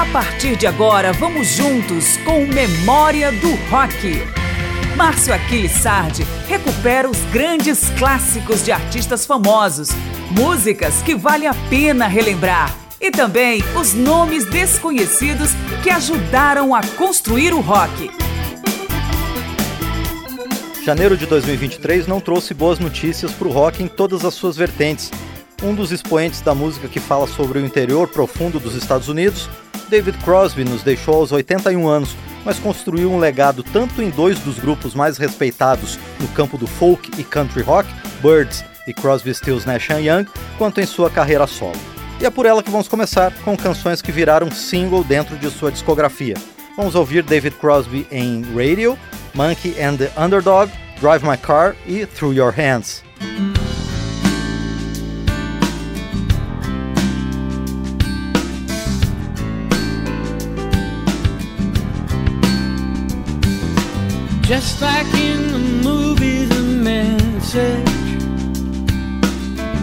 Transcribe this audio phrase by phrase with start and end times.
[0.00, 4.24] A partir de agora, vamos juntos com Memória do Rock.
[4.96, 9.90] Márcio Aquiles Sardi recupera os grandes clássicos de artistas famosos,
[10.30, 15.50] músicas que vale a pena relembrar e também os nomes desconhecidos
[15.82, 18.10] que ajudaram a construir o rock.
[20.82, 25.10] Janeiro de 2023 não trouxe boas notícias para o rock em todas as suas vertentes.
[25.62, 29.46] Um dos expoentes da música que fala sobre o interior profundo dos Estados Unidos
[29.90, 34.58] David Crosby nos deixou aos 81 anos, mas construiu um legado tanto em dois dos
[34.58, 37.88] grupos mais respeitados no campo do folk e country rock,
[38.22, 40.26] Birds e Crosby, Stills, Nash Young,
[40.56, 41.76] quanto em sua carreira solo.
[42.20, 45.72] E é por ela que vamos começar com canções que viraram single dentro de sua
[45.72, 46.34] discografia.
[46.76, 48.96] Vamos ouvir David Crosby em Radio,
[49.34, 53.02] Monkey and the Underdog, Drive My Car e Through Your Hands.
[64.50, 67.86] Just like in the movie, the message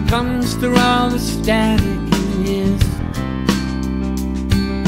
[0.10, 2.84] comes through all the static and yes,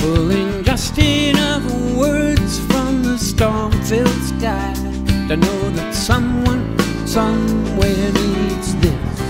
[0.02, 1.64] pulling just enough
[1.96, 4.74] words from the storm-filled sky
[5.30, 6.78] to know that someone
[7.08, 9.22] somewhere needs this.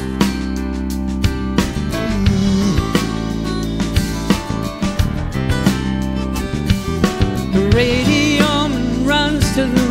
[7.75, 8.67] Radio
[9.05, 9.88] runs to the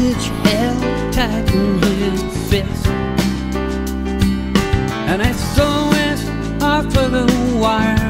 [0.00, 2.86] message held tight in his fist.
[5.08, 6.20] And SOS
[6.62, 8.09] off of the wireless,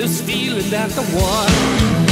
[0.00, 2.09] this feeling that the one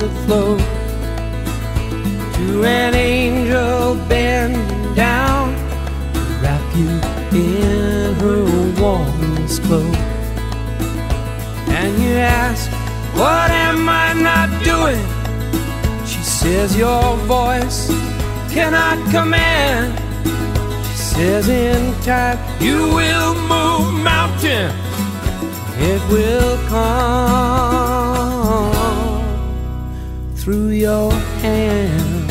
[0.00, 0.80] that
[2.34, 5.52] to an angel bending down
[6.14, 6.88] to wrap you
[7.38, 9.94] in her warmest cloak.
[11.68, 12.70] And you ask,
[13.14, 15.04] What am I not doing?
[16.06, 17.88] She says, Your voice
[18.50, 19.98] cannot command.
[20.86, 24.72] She says, In time, you will move mountains.
[25.76, 27.99] It will come
[30.40, 32.30] through your hand.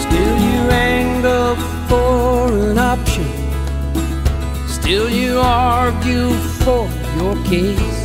[0.00, 1.54] Still you angle
[1.88, 3.28] for an option.
[4.66, 6.30] Still you argue
[6.64, 6.88] for
[7.18, 7.98] your case.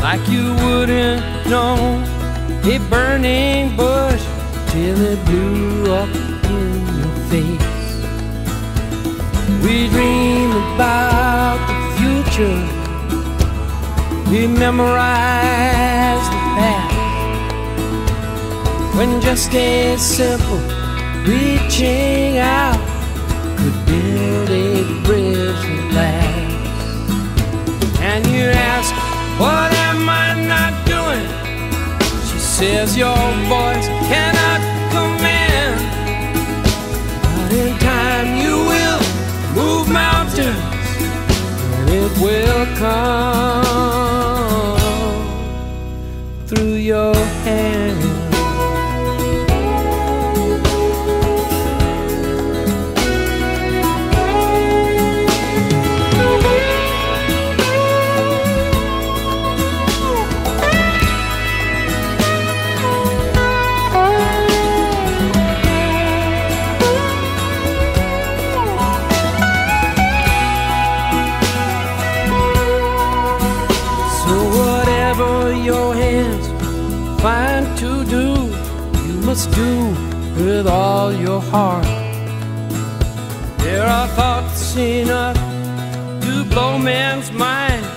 [0.00, 1.76] Like you wouldn't know
[2.64, 4.24] a burning bush
[4.68, 6.08] till it blew up
[6.48, 7.73] in your face.
[9.64, 12.60] We dream about the future.
[14.30, 16.94] We memorize the past.
[18.94, 20.60] When just a simple
[21.24, 22.78] reaching out
[23.56, 27.10] could build a bridge that lasts.
[28.02, 28.92] And you ask,
[29.40, 31.26] What am I not doing?
[32.28, 33.16] She says, Your
[33.48, 34.60] voice cannot
[34.92, 35.80] command.
[37.22, 38.03] But in time
[39.88, 40.56] mountains
[41.76, 43.64] and it will come
[46.46, 48.13] through your hand.
[79.34, 79.88] Must do
[80.36, 81.84] with all your heart.
[83.64, 85.36] There are thoughts enough
[86.22, 87.88] to blow men's minds,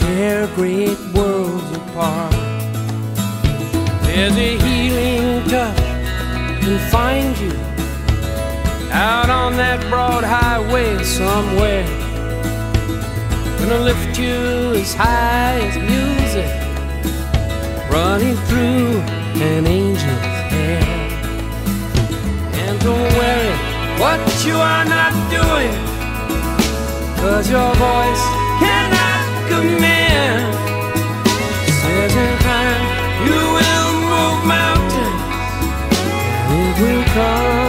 [0.00, 2.34] tear great worlds apart.
[4.02, 5.76] There's a healing touch
[6.62, 7.54] can find you
[8.90, 11.86] out on that broad highway somewhere.
[13.58, 14.34] Gonna lift you
[14.82, 16.50] as high as music
[17.88, 18.98] running through
[19.42, 20.29] an angel's
[24.00, 25.76] what you are not doing,
[27.20, 28.24] cause your voice
[28.62, 30.54] cannot command.
[31.80, 32.84] Says in time
[33.28, 35.20] you will move mountains,
[36.48, 37.59] it will come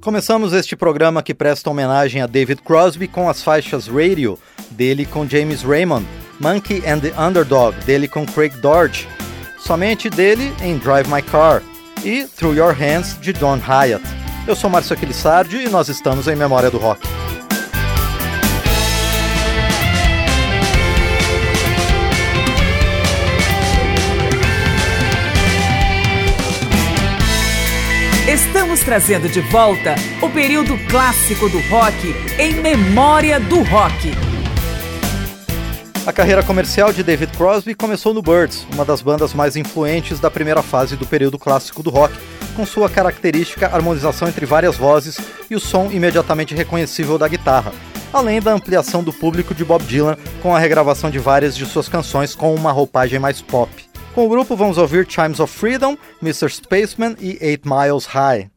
[0.00, 4.38] Começamos este programa que presta homenagem a David Crosby com as faixas Radio,
[4.70, 6.06] dele com James Raymond,
[6.40, 9.06] Monkey and the Underdog, dele com Craig Dodge,
[9.58, 11.62] somente dele em Drive My Car
[12.02, 14.02] e Through Your Hands, de Don Hyatt.
[14.48, 17.19] Eu sou Márcio Aquilissardi e nós estamos em Memória do Rock.
[28.80, 34.12] Estamos trazendo de volta o período clássico do rock em memória do rock.
[36.06, 40.30] A carreira comercial de David Crosby começou no Birds, uma das bandas mais influentes da
[40.30, 42.14] primeira fase do período clássico do rock,
[42.56, 45.18] com sua característica harmonização entre várias vozes
[45.50, 47.72] e o som imediatamente reconhecível da guitarra,
[48.12, 51.88] além da ampliação do público de Bob Dylan com a regravação de várias de suas
[51.88, 53.70] canções com uma roupagem mais pop.
[54.14, 56.48] Com o grupo vamos ouvir Chimes of Freedom, Mr.
[56.50, 58.50] Spaceman e Eight Miles High.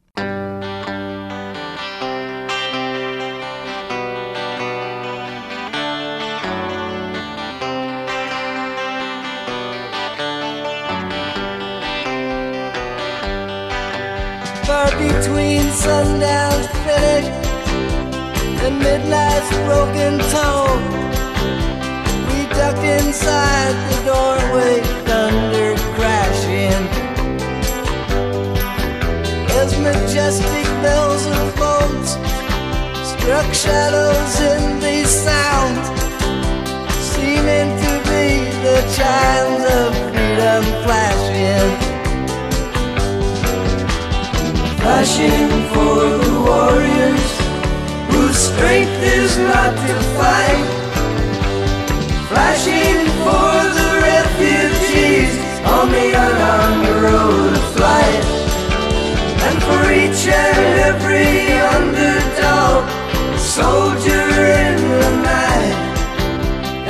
[18.84, 20.82] Midnight's broken tone
[22.28, 24.74] We ducked inside the doorway,
[25.08, 26.82] thunder crashing.
[29.60, 32.10] As majestic bells and boats
[33.12, 35.86] struck shadows in these sounds,
[37.12, 38.26] seeming to be
[38.66, 41.70] the chimes of freedom flashing.
[44.80, 47.43] Flashing for the warriors
[48.34, 50.84] strength is not to fight
[52.34, 58.24] flashing for the refugees on the unarmed road of flight.
[59.46, 60.58] And for each and
[60.90, 62.82] every underdog,
[63.38, 64.26] soldier
[64.62, 65.76] in the night.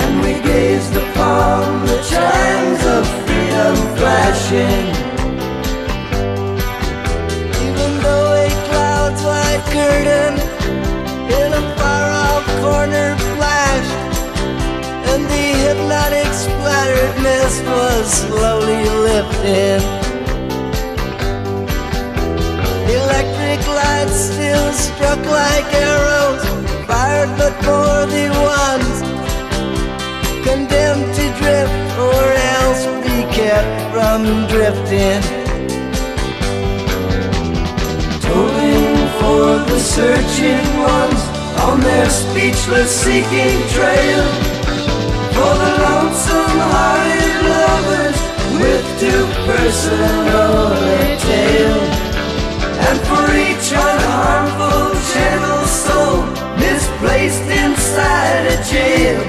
[0.00, 4.93] And we gazed upon the chimes of freedom flashing.
[18.04, 19.80] Was slowly lifting.
[23.00, 26.44] Electric lights still struck like arrows,
[26.86, 28.26] fired but for the
[28.60, 28.96] ones
[30.46, 32.24] condemned to drift or
[32.56, 34.20] else be kept from
[34.52, 35.22] drifting.
[38.24, 41.22] Tolling for the searching ones
[41.66, 44.53] on their speechless seeking trail
[45.44, 48.18] for the lonesome hearted lovers
[48.62, 48.84] with
[51.28, 51.84] tale.
[52.86, 56.18] And for each unharmful gentle soul
[56.64, 59.20] misplaced inside a jail.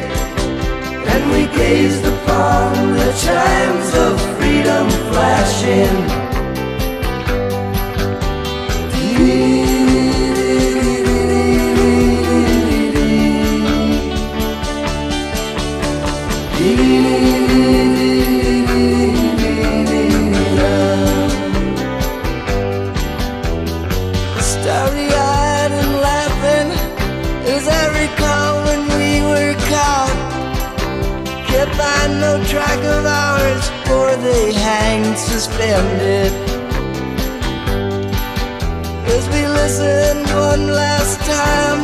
[1.13, 6.24] And we gazed upon the chimes of freedom flashing.
[35.47, 36.31] Hang suspended.
[39.07, 41.79] As we listen one last time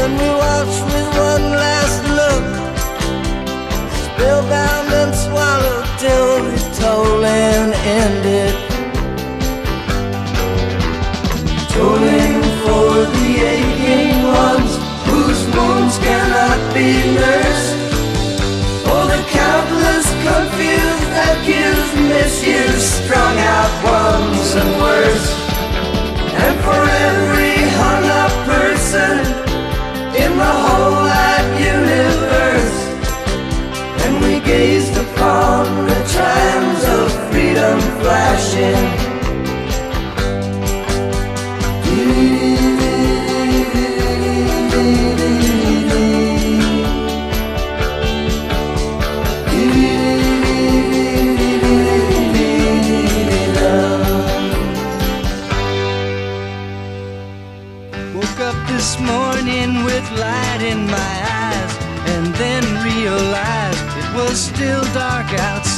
[0.00, 2.44] and we watch with one last look,
[4.04, 8.41] spellbound and swallowed till the tolling ended.
[22.42, 25.41] Misused, strung out ones and worse.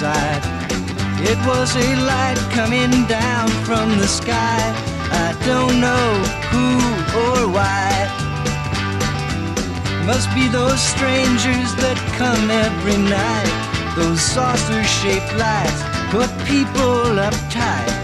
[0.02, 4.58] It was a light coming down from the sky.
[5.12, 6.10] I don't know
[6.50, 6.66] who
[7.22, 8.10] or why.
[10.04, 13.54] Must be those strangers that come every night.
[13.94, 15.80] Those saucer shaped lights
[16.10, 17.94] put people uptight.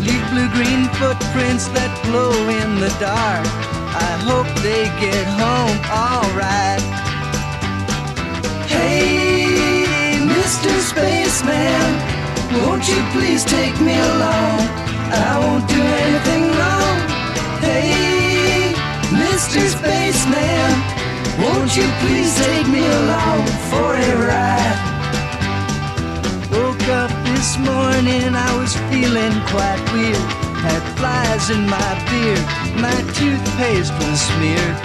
[0.00, 3.44] Leave blue green footprints that glow in the dark.
[3.92, 7.03] I hope they get home alright.
[10.54, 10.70] Mr.
[10.78, 11.90] Spaceman,
[12.62, 14.60] won't you please take me along?
[15.10, 16.96] I won't do anything wrong.
[17.58, 18.70] Hey,
[19.10, 19.66] Mr.
[19.74, 20.70] Spaceman,
[21.42, 24.78] won't you please take me along for a ride?
[26.52, 30.24] Woke up this morning, I was feeling quite weird.
[30.62, 32.46] Had flies in my beard,
[32.78, 34.78] my toothpaste was smeared.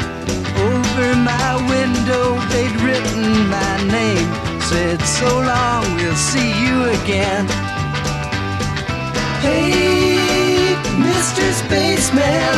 [0.73, 4.48] Over my window, they'd written my name.
[4.69, 7.47] Said, so long, we'll see you again.
[9.41, 11.41] Hey, Mr.
[11.61, 12.55] Spaceman,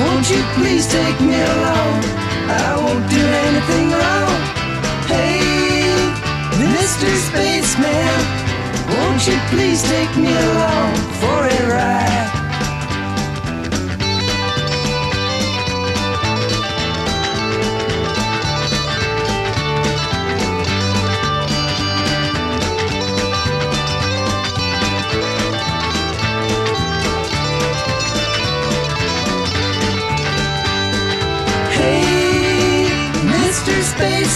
[0.00, 2.02] won't you please take me along?
[2.50, 4.40] I won't do anything wrong.
[5.06, 5.38] Hey,
[6.58, 7.06] Mr.
[7.28, 8.18] Spaceman,
[8.96, 12.47] won't you please take me along for a ride?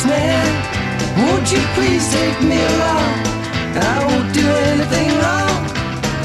[0.02, 0.54] Spaceman,
[1.16, 3.14] won't you please take me along?
[3.78, 5.62] I won't do anything wrong.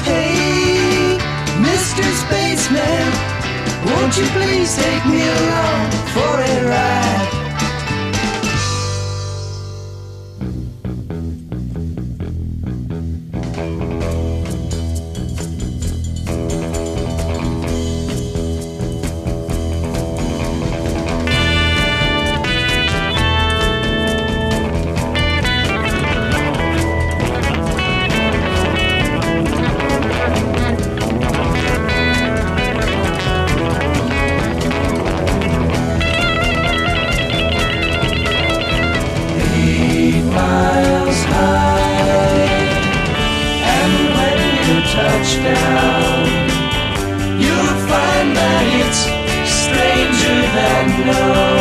[0.02, 1.16] Hey,
[1.62, 2.02] Mr.
[2.24, 3.12] Spaceman,
[3.86, 7.37] won't you please take me along for a ride?
[44.78, 46.26] When you touch down,
[47.40, 49.02] you'll find that it's
[49.50, 51.57] stranger than known.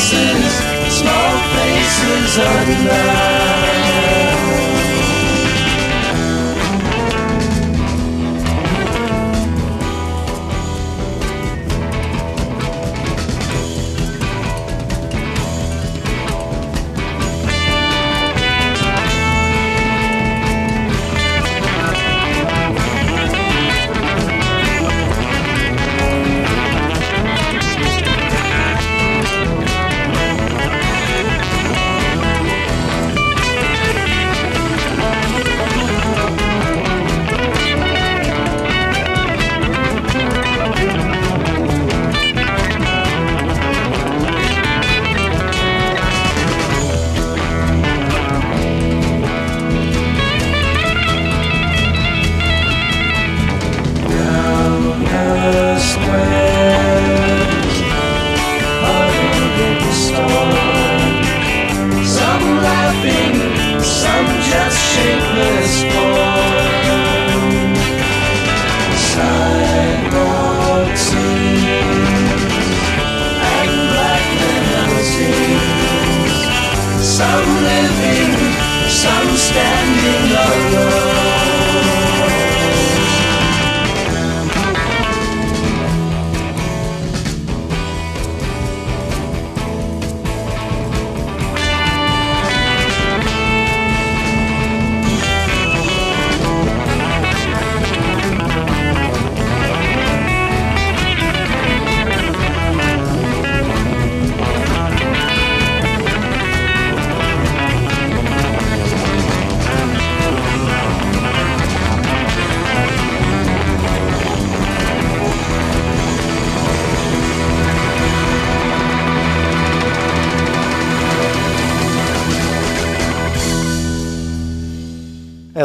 [0.00, 0.54] Places,
[0.88, 3.79] small places unknown.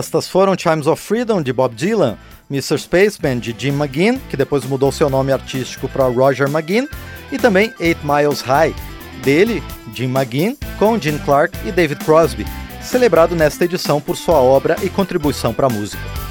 [0.05, 2.15] Estas foram Chimes of Freedom de Bob Dylan,
[2.47, 2.77] Mr.
[2.77, 6.87] Spaceman de Jim McGinn, que depois mudou seu nome artístico para Roger McGinn,
[7.31, 8.75] e também Eight Miles High,
[9.23, 9.63] dele,
[9.95, 12.45] Jim McGinn, com Gene Clark e David Crosby,
[12.83, 16.24] celebrado nesta edição por sua obra e contribuição para a música.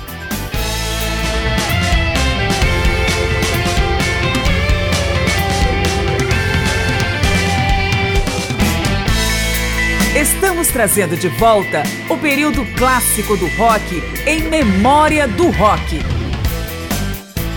[10.64, 15.98] Estamos trazendo de volta o período clássico do rock em memória do rock.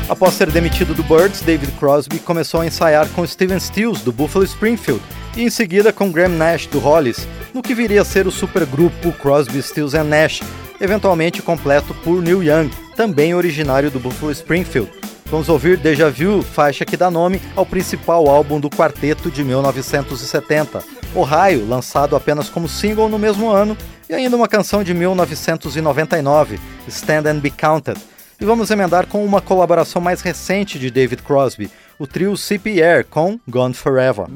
[0.09, 4.43] Após ser demitido do Birds, David Crosby começou a ensaiar com Steven Stills, do Buffalo
[4.43, 5.01] Springfield,
[5.37, 9.13] e em seguida com Graham Nash, do Hollies, no que viria a ser o supergrupo
[9.13, 10.41] Crosby, Stills and Nash,
[10.81, 14.91] eventualmente completo por Neil Young, também originário do Buffalo Springfield.
[15.27, 20.83] Vamos ouvir Deja Vu, faixa que dá nome ao principal álbum do quarteto de 1970,
[21.17, 23.75] Ohio, lançado apenas como single no mesmo ano,
[24.07, 27.99] e ainda uma canção de 1999, Stand and Be Counted.
[28.39, 33.39] E vamos emendar com uma colaboração mais recente de David Crosby, o trio CPR com
[33.47, 34.27] Gone Forever.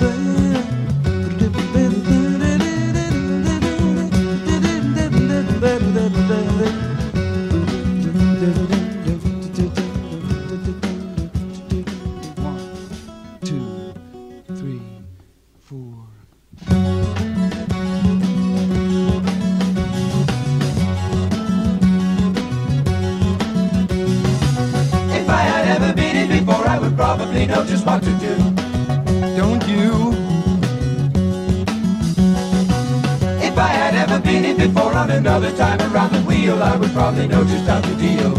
[35.28, 38.32] another time around the wheel, I would probably know just how to deal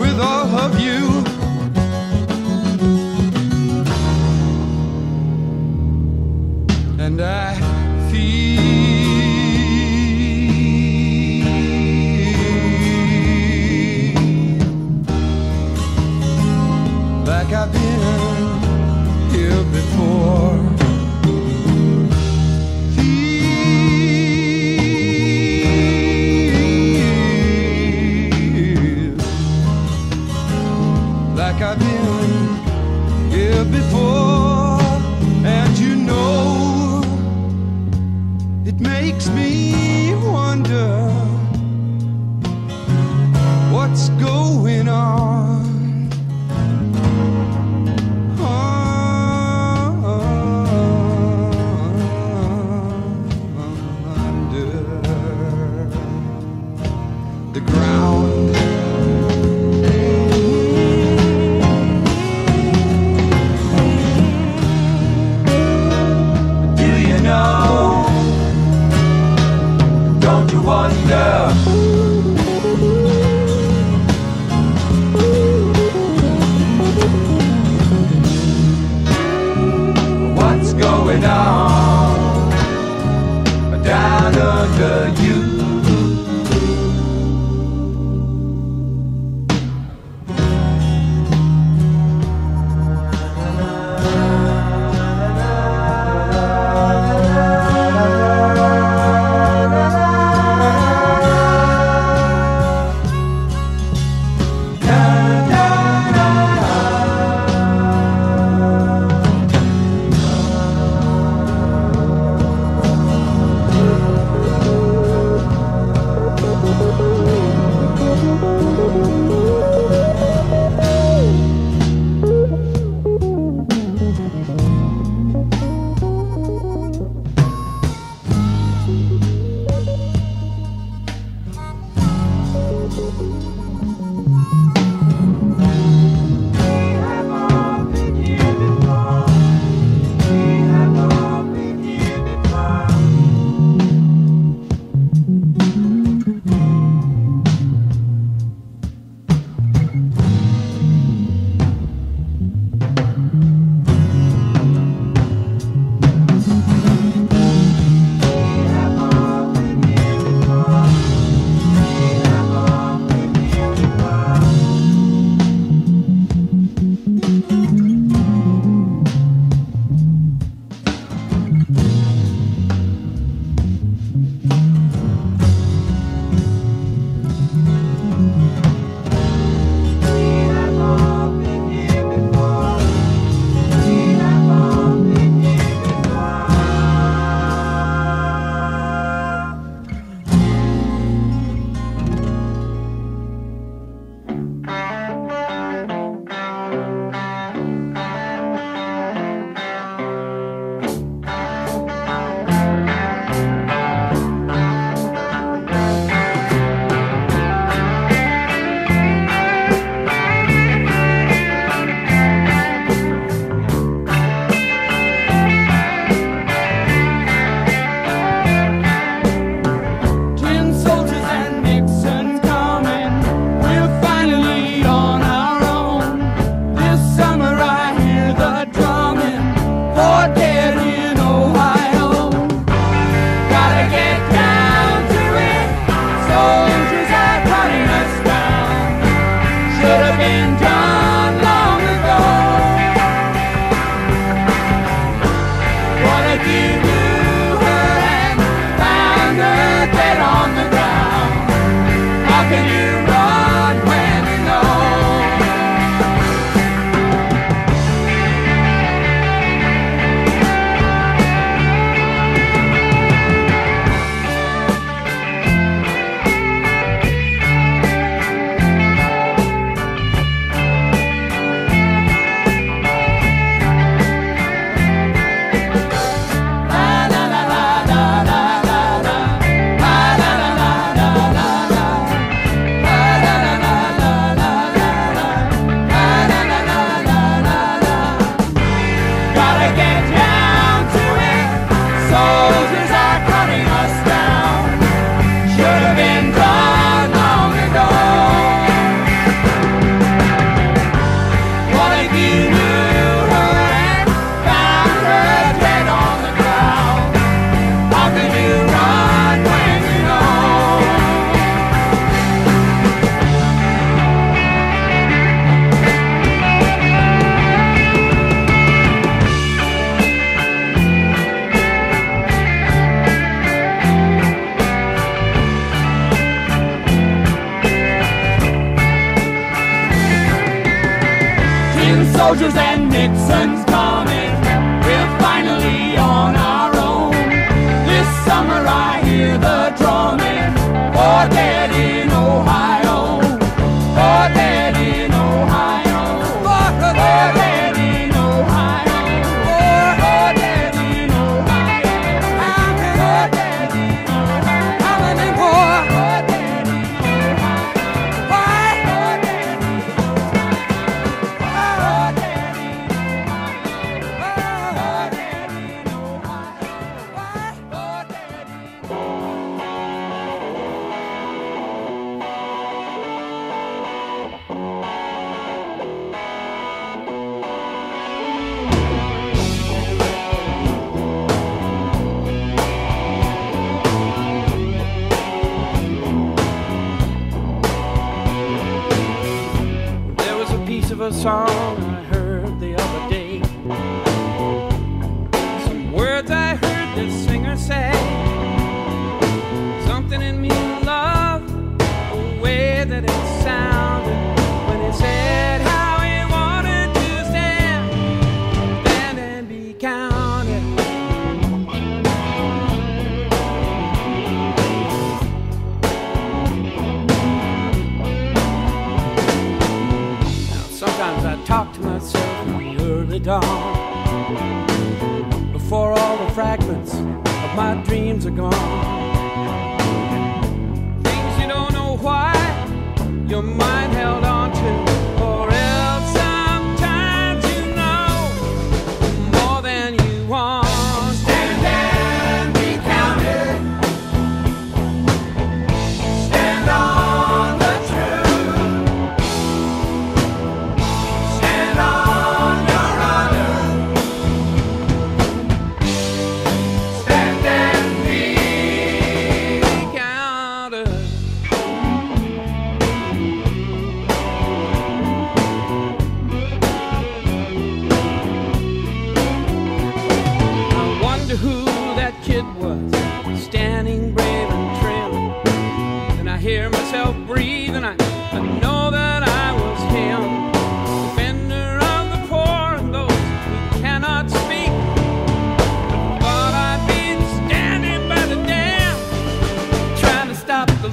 [0.00, 1.24] with all of you.
[6.98, 7.54] And I
[8.10, 8.60] feel
[17.26, 17.99] like I've been
[43.90, 45.29] what's going on.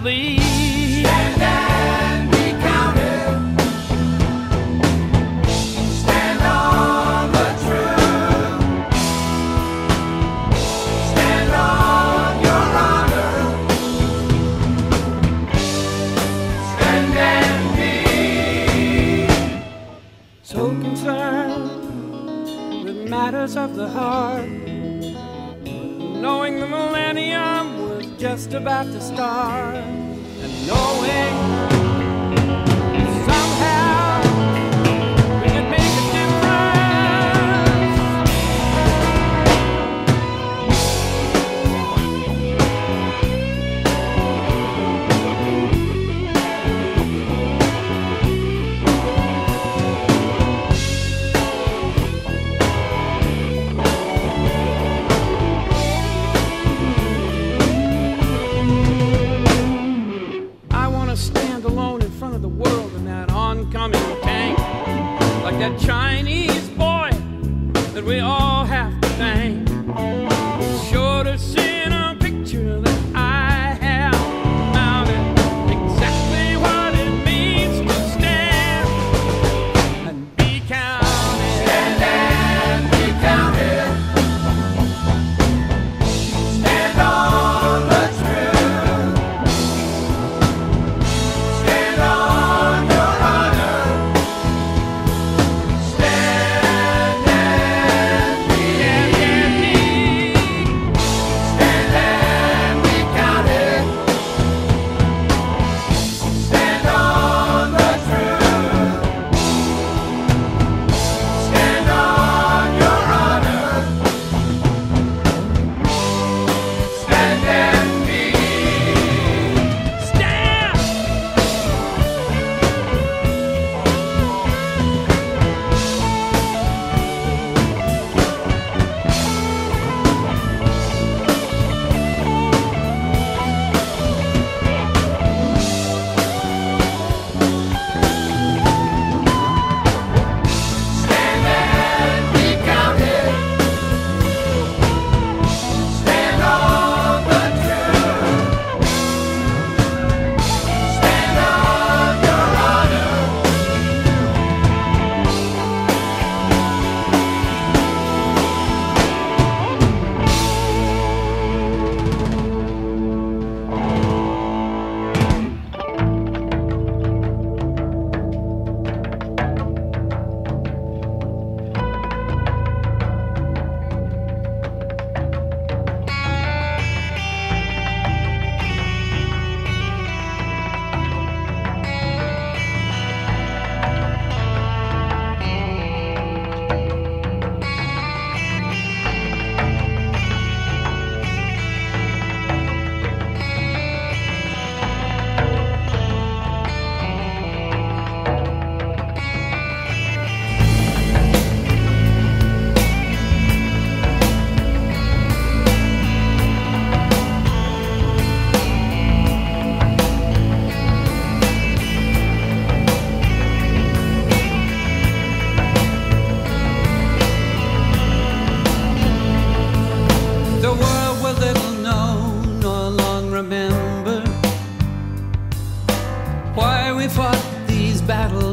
[0.08, 0.47] Stop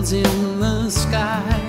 [0.04, 1.66] clouds in the sky.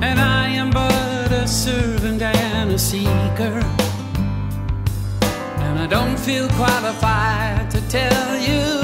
[0.00, 3.62] And I am but a servant and a seeker.
[5.58, 8.75] And I don't feel qualified to tell you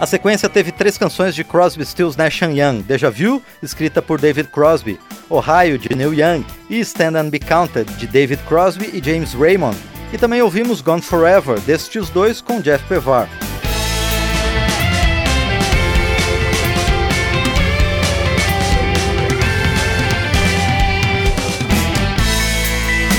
[0.00, 4.48] A sequência teve três canções de Crosby, Stills, Nash Young, Deja Vu, escrita por David
[4.48, 9.34] Crosby, Ohio, de Neil Young, e Stand and Be Counted, de David Crosby e James
[9.34, 9.76] Raymond.
[10.12, 13.28] E também ouvimos Gone Forever, destes dois com Jeff Pevar.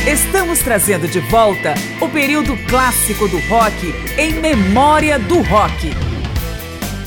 [0.07, 6.08] Estamos trazendo de volta o período clássico do rock em memória do rock.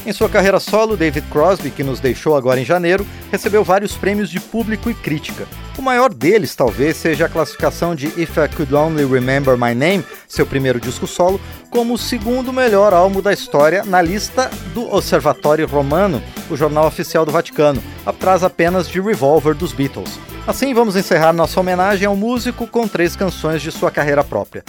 [0.05, 4.29] Em sua carreira solo, David Crosby, que nos deixou agora em janeiro, recebeu vários prêmios
[4.29, 5.47] de público e crítica.
[5.79, 10.05] O maior deles, talvez, seja a classificação de If I Could Only Remember My Name,
[10.27, 11.41] seu primeiro disco solo,
[11.71, 17.25] como o segundo melhor álbum da história na lista do Observatório Romano, o jornal oficial
[17.25, 20.19] do Vaticano, atrás apenas de Revolver dos Beatles.
[20.49, 24.65] Assim, vamos encerrar nossa homenagem ao músico com três canções de sua carreira própria.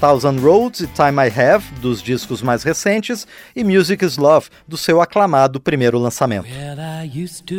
[0.00, 4.78] Thousand Roads e Time I Have, dos discos mais recentes, e Music is Love, do
[4.78, 6.48] seu aclamado primeiro lançamento.
[7.12, 7.50] used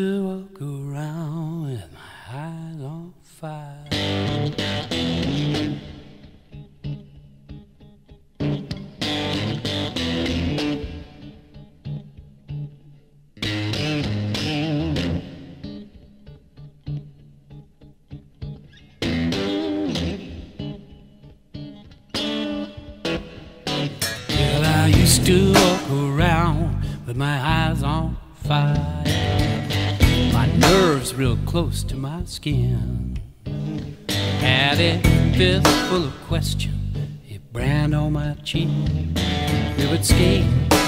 [25.32, 29.01] to walk around with my eyes on fire.
[30.34, 33.17] My nerves real close to my skin.
[34.41, 34.99] Had a
[35.38, 36.97] fist full of questions,
[37.29, 38.67] a brand on my cheek.
[39.77, 40.43] We would skate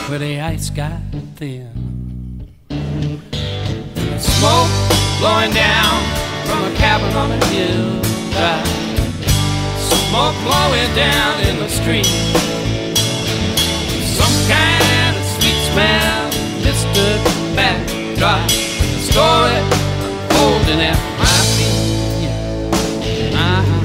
[0.10, 1.00] where the ice got
[1.38, 2.50] thin.
[4.20, 4.74] Smoke
[5.20, 6.00] blowing down
[6.48, 8.04] from a cabin on a hill.
[9.88, 12.63] Smoke blowing down in the street
[14.48, 16.32] kind of sweet smell,
[16.66, 17.04] Mr.
[17.56, 18.48] Backdrop.
[18.50, 19.60] The story
[20.36, 21.78] holding at my feet.
[23.36, 23.82] Uh-huh.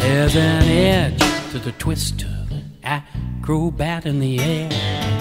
[0.00, 1.20] There's an edge
[1.52, 4.68] to the twist of acrobat in the air.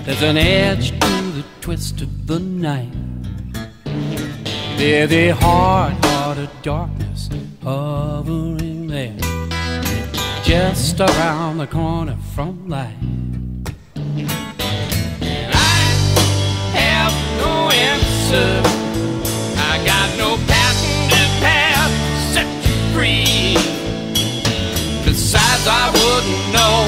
[0.03, 2.93] There's an edge to the twist of the night.
[4.77, 7.29] There's a hard heart of darkness
[7.63, 9.17] hovering there,
[10.43, 12.95] just around the corner from light.
[13.95, 14.39] And
[15.51, 15.81] I
[16.77, 18.61] have no answer.
[19.57, 23.57] I got no patented path to set you free.
[25.03, 26.87] Besides, I wouldn't know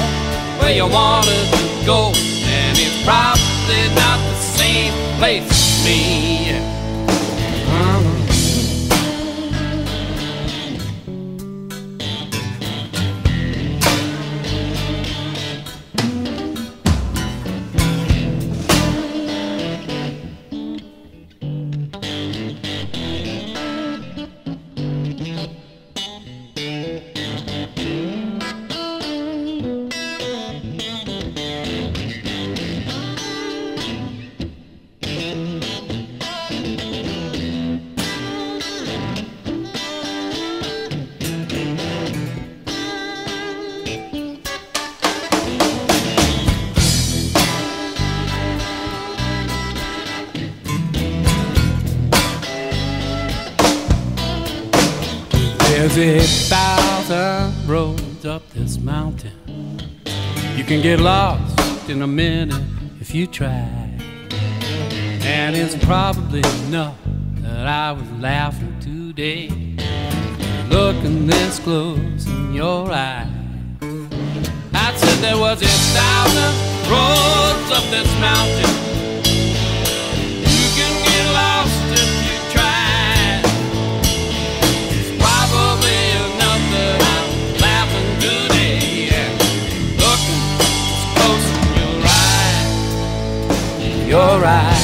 [0.60, 2.12] where you wanted to go,
[2.46, 6.29] and it's probably not the same place as me.
[60.70, 62.62] Can get lost in a minute
[63.00, 63.68] if you try.
[65.24, 66.96] And it's probably enough
[67.42, 69.48] that I was laughing today.
[70.68, 73.26] Looking this close in your eyes.
[74.72, 76.54] I said there was a thousand
[76.88, 78.89] roads up this mountain.
[94.10, 94.79] Your eyes.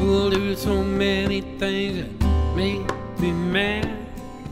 [0.00, 2.80] Will do so many things that make
[3.20, 3.86] me mad.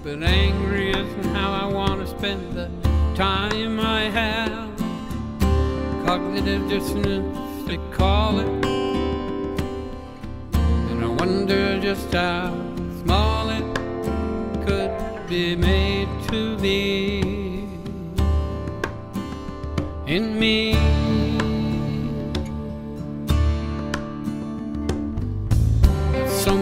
[0.02, 2.68] But angry isn't how I want to spend the
[3.14, 4.68] time I have.
[6.06, 8.64] Cognitive dissonance, they call it.
[10.90, 12.52] And I wonder just how
[13.02, 13.64] small it
[14.66, 17.20] could be made to be
[20.06, 20.97] in me.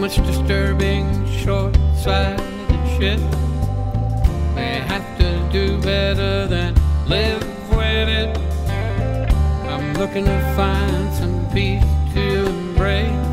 [0.07, 3.19] Much disturbing short-sighted shit.
[4.55, 6.75] They have to do better than
[7.07, 8.37] live with it.
[9.67, 11.83] I'm looking to find some peace
[12.13, 13.26] to embrace,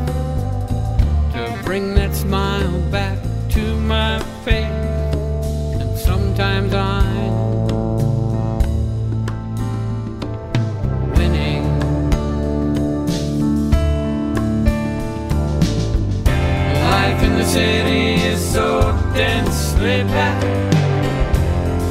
[19.85, 20.43] densely packed.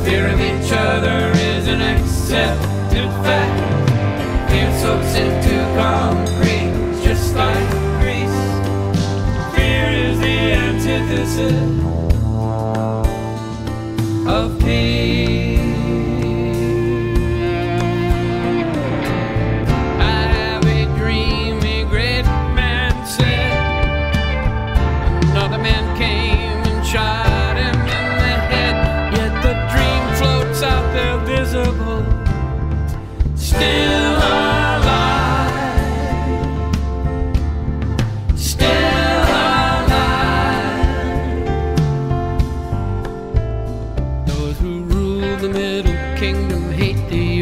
[0.05, 4.51] Fear of each other is an accepted fact.
[4.51, 7.71] Fear soaks into concrete, just like
[8.01, 8.41] grease.
[9.55, 11.55] Fear is the antithesis
[14.27, 15.54] of peace.
[45.45, 47.34] The middle kingdom hate the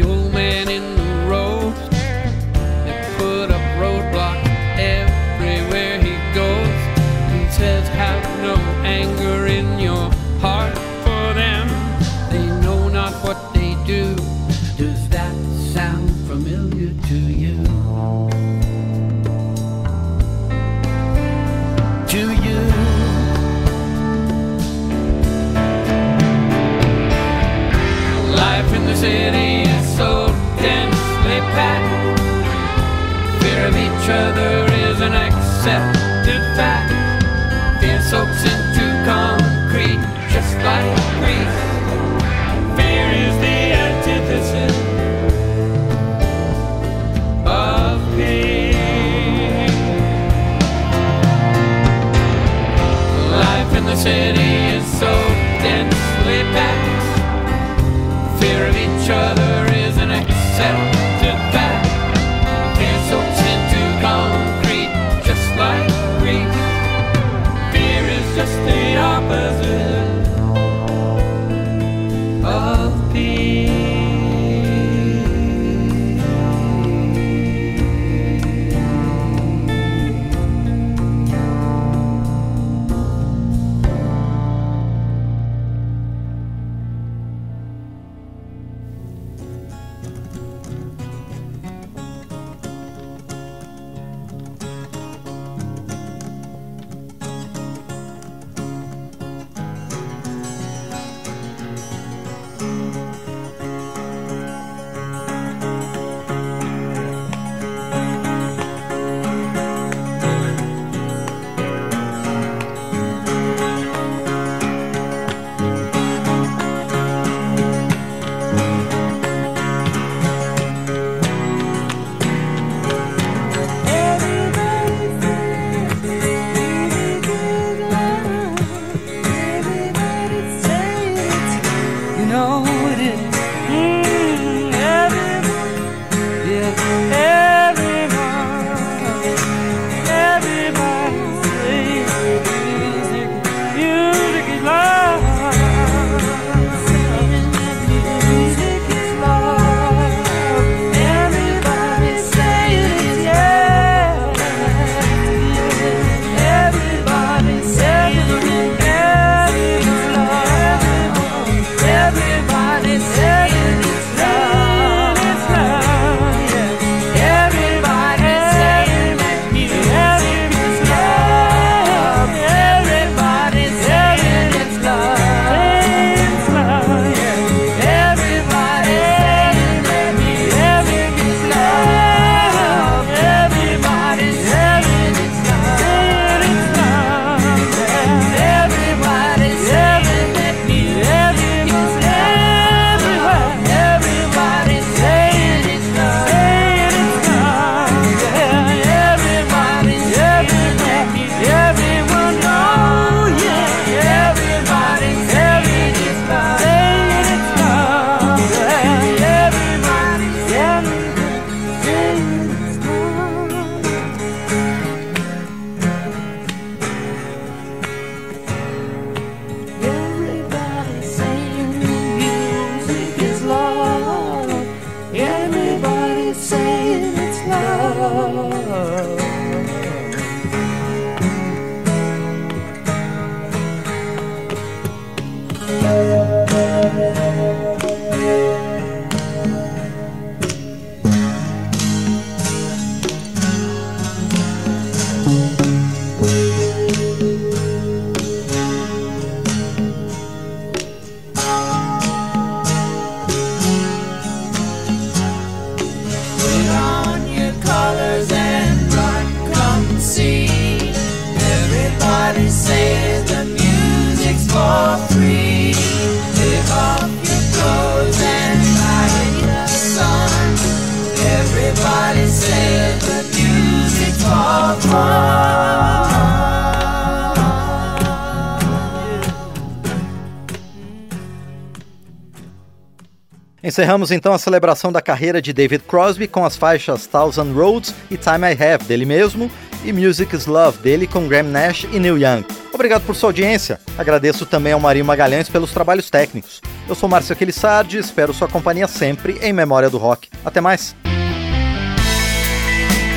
[283.73, 288.15] Encerramos então a celebração da carreira de David Crosby com as faixas Thousand Roads e
[288.15, 289.49] Time I Have dele mesmo
[289.83, 292.45] e Music is Love dele com Graham Nash e Neil Young.
[292.71, 293.79] Obrigado por sua audiência.
[293.97, 296.61] Agradeço também ao Marinho Magalhães pelos trabalhos técnicos.
[296.87, 300.29] Eu sou Márcio Aquilissardi e espero sua companhia sempre em Memória do Rock.
[300.45, 300.95] Até mais!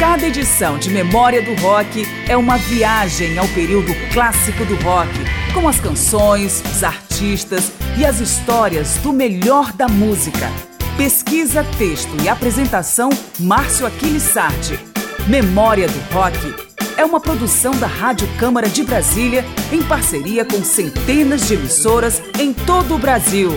[0.00, 5.10] Cada edição de Memória do Rock é uma viagem ao período clássico do rock,
[5.52, 7.05] com as canções, os artistas
[7.98, 10.50] e as histórias do melhor da música.
[10.98, 13.08] Pesquisa, texto e apresentação
[13.40, 14.78] Márcio Aquiles Sardi.
[15.26, 16.36] Memória do Rock
[16.94, 22.52] é uma produção da Rádio Câmara de Brasília em parceria com centenas de emissoras em
[22.52, 23.50] todo o Brasil.